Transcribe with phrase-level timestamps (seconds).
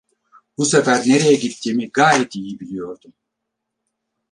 [0.57, 3.13] Bu sefer nereye gittiğimi gayet iyi biliyordum.